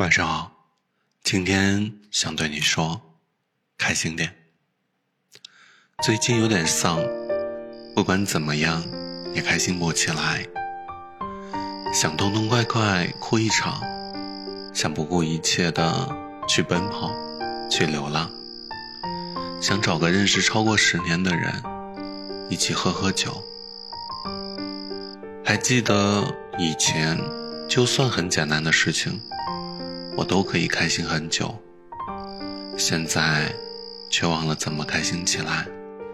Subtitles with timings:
[0.00, 0.50] 晚上好，
[1.22, 3.18] 今天想对你说，
[3.76, 4.34] 开心点。
[6.02, 6.98] 最近有点丧，
[7.94, 8.82] 不管怎么样，
[9.34, 10.46] 也开心不起来。
[11.92, 13.82] 想痛痛快快哭一场，
[14.72, 16.08] 想不顾一切的
[16.48, 17.12] 去奔跑，
[17.70, 18.30] 去流浪。
[19.60, 21.62] 想找个认识超过十年的人，
[22.48, 23.44] 一起喝喝酒。
[25.44, 26.24] 还记得
[26.58, 27.18] 以前，
[27.68, 29.20] 就算很简单的事情。
[30.20, 31.54] 我都可以开心很久，
[32.76, 33.50] 现在
[34.10, 35.66] 却忘了怎么开心起来，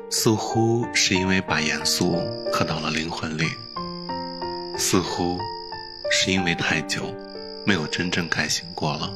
[0.09, 2.17] 似乎是因为把严肃
[2.53, 3.49] 刻到了灵魂里，
[4.79, 5.41] 似乎
[6.09, 7.13] 是因为太久
[7.67, 9.13] 没有真正开心过了，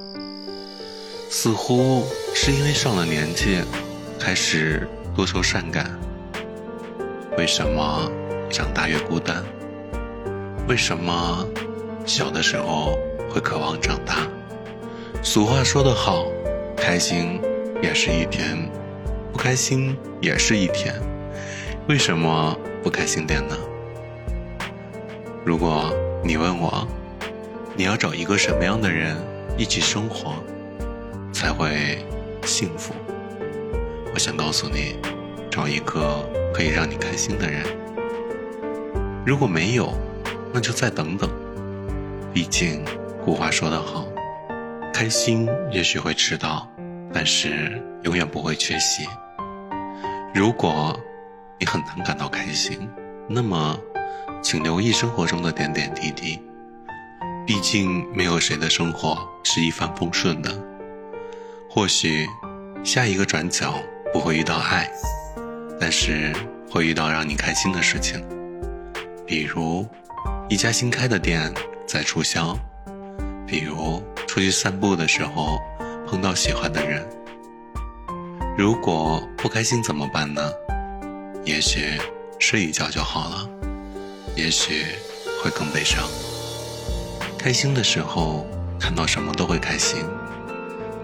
[1.30, 3.62] 似乎是因为上了年纪，
[4.18, 5.88] 开始多愁善感。
[7.38, 8.10] 为什么
[8.50, 9.44] 长大越孤单？
[10.66, 11.46] 为什么
[12.04, 12.98] 小的时候
[13.32, 14.26] 会渴望长大？
[15.22, 16.24] 俗话说得好，
[16.76, 17.40] 开心
[17.82, 18.56] 也是一天，
[19.32, 20.94] 不开心也是一天。
[21.88, 23.56] 为什么不开心点呢？
[25.44, 25.92] 如果
[26.24, 26.86] 你问我，
[27.76, 29.16] 你要找一个什么样的人
[29.58, 30.34] 一起生活
[31.32, 32.04] 才会
[32.44, 32.94] 幸福？
[34.12, 34.96] 我想告诉你，
[35.50, 37.62] 找一个可以让你开心的人。
[39.26, 39.92] 如果没有，
[40.52, 41.28] 那就再等等。
[42.32, 42.82] 毕竟
[43.24, 44.06] 古话说得好。
[45.00, 46.70] 开心也许会迟到，
[47.10, 49.08] 但是永远不会缺席。
[50.34, 50.94] 如果
[51.58, 52.86] 你很难感到开心，
[53.26, 53.80] 那么
[54.42, 56.38] 请留意生活中的点点滴滴。
[57.46, 60.52] 毕竟没有谁的生活是一帆风顺的。
[61.70, 62.26] 或许
[62.84, 64.86] 下一个转角不会遇到爱，
[65.80, 66.30] 但是
[66.70, 68.22] 会遇到让你开心的事情。
[69.26, 69.88] 比如
[70.50, 71.50] 一家新开的店
[71.86, 72.54] 在促销，
[73.50, 74.00] 比如。
[74.28, 75.58] 出去散步的时候
[76.06, 77.04] 碰到喜欢的人，
[78.56, 80.40] 如果不开心怎么办呢？
[81.44, 81.98] 也许
[82.38, 83.50] 睡一觉就好了，
[84.36, 84.84] 也许
[85.42, 86.04] 会更悲伤。
[87.36, 88.46] 开心的时候
[88.78, 90.04] 看到什么都会开心，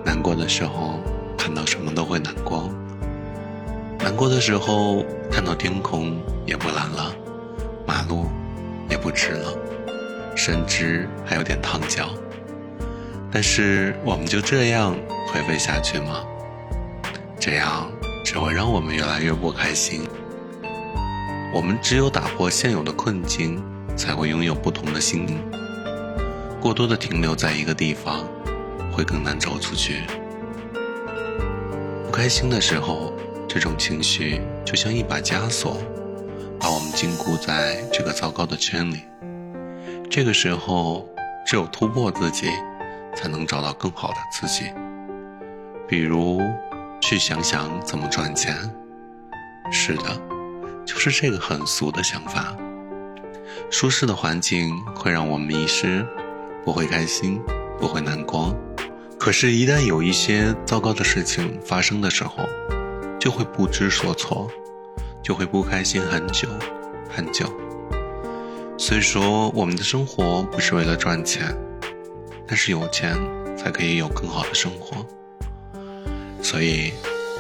[0.05, 1.01] 难过的时候
[1.37, 2.71] 看到什么都会难过。
[3.99, 6.17] 难过的时候看到天空
[6.47, 7.13] 也不蓝了，
[7.85, 8.27] 马路
[8.89, 9.53] 也不直了，
[10.37, 12.11] 甚至还有点烫脚。
[13.31, 14.97] 但是我们就这样
[15.29, 16.25] 颓废下去吗？
[17.39, 17.91] 这样
[18.25, 20.09] 只会让我们越来越不开心。
[21.55, 23.63] 我们只有打破现有的困境，
[23.97, 25.27] 才会拥有不同的心。
[26.61, 28.27] 过多的停留在一个地方，
[28.91, 30.03] 会更难走出去。
[32.05, 33.13] 不开心的时候，
[33.47, 35.77] 这种情绪就像一把枷锁，
[36.59, 39.03] 把我们禁锢在这个糟糕的圈里。
[40.11, 41.09] 这个时候，
[41.47, 42.51] 只有突破自己。
[43.17, 44.71] 才能找到更好的自己。
[45.89, 46.41] 比如，
[47.01, 48.55] 去想想怎么赚钱。
[49.73, 50.21] 是的，
[50.85, 52.55] 就是这个很俗的想法。
[53.71, 56.07] 舒适的环境会让我们迷失，
[56.65, 57.41] 不会开心，
[57.81, 58.55] 不会难过。
[59.19, 62.45] 可是，一旦有一些糟糕的事情发生的时候，
[63.19, 64.49] 就会不知所措，
[65.23, 66.49] 就会不开心很久
[67.11, 67.47] 很久。
[68.79, 71.57] 所以说，我们的生活不是为了赚钱。
[72.47, 73.17] 但是有钱
[73.57, 75.05] 才可以有更好的生活，
[76.43, 76.93] 所以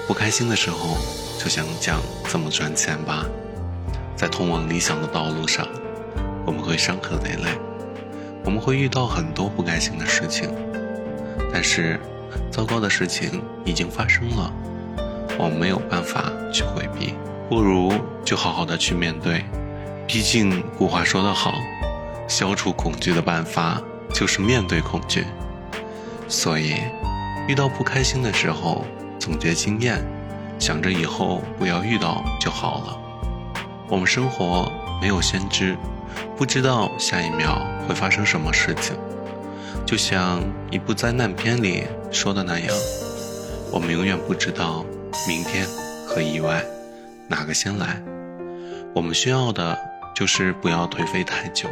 [0.06, 0.96] 不开心的时候
[1.38, 3.24] 就想讲怎么赚钱吧。
[4.16, 5.68] 在通往理想的道路上，
[6.44, 7.50] 我们会伤痕累累，
[8.44, 10.50] 我们会遇到很多不开心的事情。
[11.52, 12.00] 但是
[12.50, 14.52] 糟糕的事情已经发生了，
[15.38, 17.14] 我们没有办法去回避，
[17.48, 17.92] 不如
[18.24, 19.44] 就好好的去面对。
[20.06, 21.52] 毕竟古话说得好，
[22.26, 23.80] 消除恐惧的办法。
[24.16, 25.26] 就是面对恐惧，
[26.26, 26.76] 所以
[27.46, 28.82] 遇到不开心的时候，
[29.18, 30.02] 总结经验，
[30.58, 32.98] 想着以后不要遇到就好了。
[33.90, 34.72] 我们生活
[35.02, 35.76] 没有先知，
[36.34, 38.96] 不知道下一秒会发生什么事情。
[39.84, 42.74] 就像一部灾难片里说的那样，
[43.70, 44.82] 我们永远不知道
[45.28, 45.66] 明天
[46.06, 46.64] 和意外
[47.28, 48.02] 哪个先来。
[48.94, 49.78] 我们需要的
[50.14, 51.68] 就是不要颓废太久。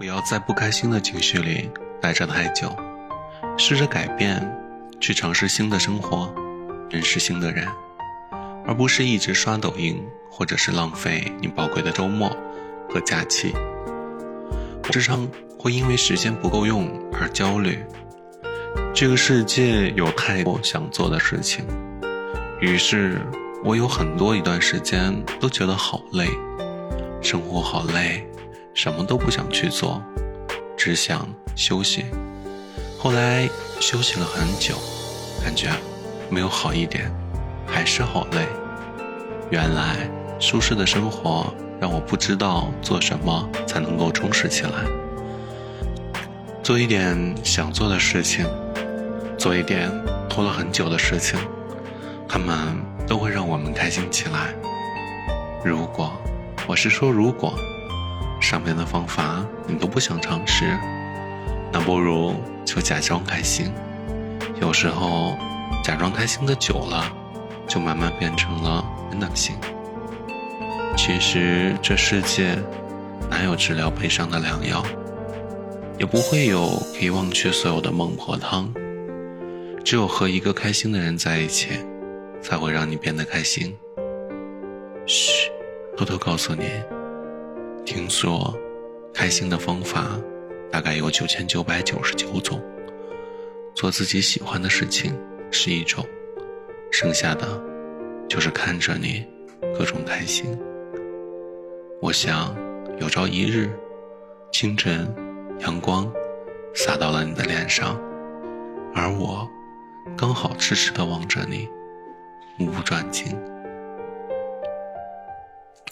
[0.00, 1.68] 不要在不开心的情绪里
[2.00, 2.74] 待着太久，
[3.58, 4.40] 试着改变，
[4.98, 6.34] 去尝试新的生活，
[6.88, 7.68] 认识新的人，
[8.66, 12.34] 而不是一直刷抖音，或者是浪费你宝贵的周末
[12.88, 13.54] 和假期。
[14.90, 16.88] 时常会因为时间不够用
[17.20, 17.78] 而焦虑。
[18.94, 21.62] 这个世界有太多想做的事情，
[22.58, 23.20] 于是
[23.62, 26.26] 我有很多一段时间都觉得好累，
[27.20, 28.26] 生活好累。
[28.82, 30.02] 什么都不想去做，
[30.74, 32.06] 只想休息。
[32.98, 33.46] 后来
[33.78, 34.74] 休息了很久，
[35.44, 35.68] 感觉
[36.30, 37.12] 没有好一点，
[37.66, 38.46] 还是好累。
[39.50, 44.70] 原来舒适的生活让我不知道做什么才能够充实起来。
[46.62, 48.46] 做一点想做的事情，
[49.36, 49.90] 做一点
[50.26, 51.38] 拖了很久的事情，
[52.26, 52.56] 他们
[53.06, 54.54] 都会让我们开心起来。
[55.62, 56.10] 如果，
[56.66, 57.52] 我是说如果，
[58.50, 60.76] 上面的方法你都不想尝试，
[61.72, 63.70] 那不如就假装开心。
[64.60, 65.38] 有时候，
[65.84, 67.04] 假装开心的久了，
[67.68, 69.54] 就慢慢变成了真的心。
[70.96, 72.58] 其实这世界
[73.30, 74.84] 哪有治疗悲伤的良药？
[75.96, 78.68] 也不会有可以忘却所有的孟婆汤。
[79.84, 81.68] 只有和一个开心的人在一起，
[82.42, 83.78] 才会让你变得开心。
[85.06, 85.52] 嘘，
[85.96, 86.64] 偷偷告诉你，
[87.92, 88.56] 听说
[89.12, 90.16] 开心的方法
[90.70, 92.62] 大概有九千九百九十九种。
[93.74, 95.12] 做自己喜欢的事情
[95.50, 96.06] 是一种，
[96.92, 97.60] 剩下的
[98.28, 99.26] 就是看着你
[99.76, 100.56] 各种开心。
[102.00, 102.54] 我想
[103.00, 103.68] 有朝一日，
[104.52, 105.12] 清晨。
[105.58, 106.08] 阳光
[106.72, 108.00] 洒到了你的脸上，
[108.94, 109.50] 而我
[110.16, 111.68] 刚好痴痴地望着你，
[112.56, 113.36] 目不转睛。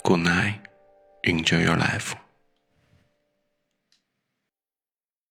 [0.03, 0.55] Good night,
[1.25, 2.15] enjoy your life.